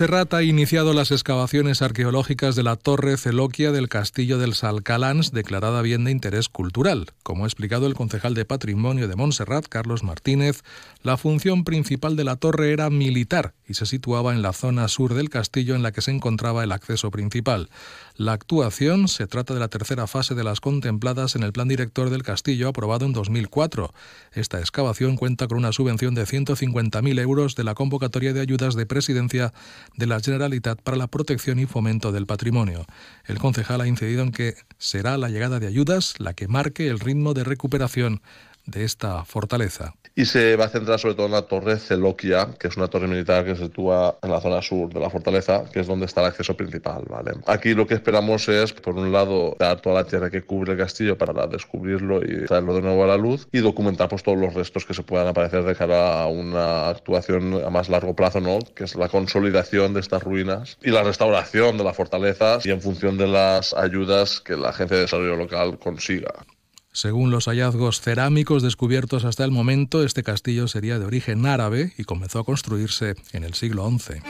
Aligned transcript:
Serrat 0.00 0.32
ha 0.32 0.42
iniciado 0.42 0.94
las 0.94 1.10
excavaciones 1.10 1.82
arqueológicas 1.82 2.56
de 2.56 2.62
la 2.62 2.76
Torre 2.76 3.18
Celoquia 3.18 3.70
del 3.70 3.90
Castillo 3.90 4.38
del 4.38 4.54
Salcalans, 4.54 5.30
declarada 5.30 5.82
bien 5.82 6.04
de 6.04 6.10
interés 6.10 6.48
cultural. 6.48 7.08
Como 7.22 7.44
ha 7.44 7.46
explicado 7.46 7.86
el 7.86 7.92
concejal 7.92 8.32
de 8.32 8.46
Patrimonio 8.46 9.08
de 9.08 9.16
Montserrat, 9.16 9.66
Carlos 9.68 10.02
Martínez, 10.02 10.62
la 11.02 11.18
función 11.18 11.64
principal 11.64 12.16
de 12.16 12.24
la 12.24 12.36
torre 12.36 12.72
era 12.72 12.88
militar 12.88 13.52
y 13.68 13.74
se 13.74 13.84
situaba 13.84 14.32
en 14.32 14.40
la 14.40 14.54
zona 14.54 14.88
sur 14.88 15.12
del 15.12 15.28
castillo 15.28 15.74
en 15.74 15.82
la 15.82 15.92
que 15.92 16.00
se 16.00 16.12
encontraba 16.12 16.64
el 16.64 16.72
acceso 16.72 17.10
principal. 17.10 17.68
La 18.16 18.32
actuación 18.32 19.06
se 19.06 19.26
trata 19.26 19.54
de 19.54 19.60
la 19.60 19.68
tercera 19.68 20.06
fase 20.06 20.34
de 20.34 20.44
las 20.44 20.60
contempladas 20.60 21.36
en 21.36 21.42
el 21.42 21.52
Plan 21.52 21.68
Director 21.68 22.10
del 22.10 22.22
Castillo 22.22 22.68
aprobado 22.68 23.06
en 23.06 23.12
2004. 23.12 23.94
Esta 24.32 24.60
excavación 24.60 25.16
cuenta 25.16 25.46
con 25.46 25.58
una 25.58 25.72
subvención 25.72 26.14
de 26.14 26.24
150.000 26.24 27.20
euros 27.20 27.54
de 27.54 27.64
la 27.64 27.74
convocatoria 27.74 28.32
de 28.32 28.40
ayudas 28.40 28.74
de 28.74 28.86
presidencia 28.86 29.52
de 29.96 30.06
la 30.06 30.20
Generalitat 30.20 30.80
para 30.80 30.96
la 30.96 31.06
protección 31.06 31.58
y 31.58 31.66
fomento 31.66 32.12
del 32.12 32.26
patrimonio. 32.26 32.86
El 33.26 33.38
concejal 33.38 33.80
ha 33.80 33.86
incidido 33.86 34.22
en 34.22 34.32
que 34.32 34.54
será 34.78 35.18
la 35.18 35.28
llegada 35.28 35.60
de 35.60 35.66
ayudas 35.66 36.14
la 36.18 36.34
que 36.34 36.48
marque 36.48 36.88
el 36.88 37.00
ritmo 37.00 37.34
de 37.34 37.44
recuperación 37.44 38.22
de 38.70 38.84
esta 38.84 39.24
fortaleza 39.24 39.94
y 40.14 40.26
se 40.26 40.56
va 40.56 40.66
a 40.66 40.68
centrar 40.68 40.98
sobre 40.98 41.14
todo 41.14 41.26
en 41.26 41.32
la 41.32 41.42
torre 41.42 41.78
Celoquia, 41.78 42.48
que 42.58 42.68
es 42.68 42.76
una 42.76 42.88
torre 42.88 43.06
militar 43.06 43.44
que 43.44 43.54
se 43.56 43.64
sitúa 43.64 44.18
en 44.22 44.30
la 44.30 44.40
zona 44.40 44.60
sur 44.60 44.92
de 44.92 45.00
la 45.00 45.08
fortaleza, 45.08 45.64
que 45.72 45.80
es 45.80 45.86
donde 45.86 46.06
está 46.06 46.20
el 46.20 46.26
acceso 46.26 46.56
principal. 46.56 47.04
¿vale? 47.08 47.32
Aquí 47.46 47.74
lo 47.74 47.86
que 47.86 47.94
esperamos 47.94 48.48
es, 48.48 48.72
por 48.72 48.96
un 48.96 49.12
lado, 49.12 49.56
dar 49.58 49.80
toda 49.80 50.02
la 50.02 50.04
tierra 50.06 50.30
que 50.30 50.42
cubre 50.42 50.72
el 50.72 50.78
castillo 50.78 51.16
para 51.16 51.46
descubrirlo 51.46 52.22
y 52.22 52.44
traerlo 52.46 52.74
de 52.74 52.82
nuevo 52.82 53.04
a 53.04 53.06
la 53.06 53.16
luz 53.16 53.48
y 53.52 53.58
documentar 53.60 54.08
pues, 54.08 54.22
todos 54.22 54.38
los 54.38 54.52
restos 54.54 54.84
que 54.84 54.94
se 54.94 55.02
puedan 55.02 55.28
aparecer 55.28 55.62
de 55.62 55.74
cara 55.74 56.22
a 56.22 56.26
una 56.26 56.88
actuación 56.88 57.62
a 57.64 57.70
más 57.70 57.88
largo 57.88 58.14
plazo, 58.14 58.40
¿no? 58.40 58.58
que 58.74 58.84
es 58.84 58.96
la 58.96 59.08
consolidación 59.08 59.94
de 59.94 60.00
estas 60.00 60.22
ruinas 60.22 60.76
y 60.82 60.90
la 60.90 61.02
restauración 61.02 61.78
de 61.78 61.84
la 61.84 61.94
fortaleza 61.94 62.58
y 62.64 62.70
en 62.70 62.80
función 62.80 63.16
de 63.16 63.26
las 63.26 63.72
ayudas 63.74 64.40
que 64.40 64.56
la 64.56 64.70
Agencia 64.70 64.96
de 64.96 65.02
Desarrollo 65.04 65.36
Local 65.36 65.78
consiga. 65.78 66.34
Según 66.92 67.30
los 67.30 67.46
hallazgos 67.46 68.00
cerámicos 68.00 68.62
descubiertos 68.62 69.24
hasta 69.24 69.44
el 69.44 69.52
momento, 69.52 70.02
este 70.02 70.24
castillo 70.24 70.66
sería 70.66 70.98
de 70.98 71.04
origen 71.04 71.46
árabe 71.46 71.92
y 71.96 72.04
comenzó 72.04 72.40
a 72.40 72.44
construirse 72.44 73.14
en 73.32 73.44
el 73.44 73.54
siglo 73.54 73.88
XI. 73.88 74.22